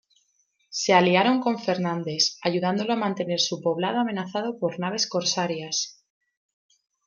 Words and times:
Se 0.71 0.93
aliaron 0.93 1.41
con 1.41 1.59
Fernandes, 1.59 2.39
ayudándolo 2.41 2.93
a 2.93 2.95
mantener 2.95 3.39
su 3.39 3.61
poblado 3.61 3.99
amenazado 3.99 4.57
por 4.57 4.79
naves 4.79 5.05
corsarias. 5.05 6.01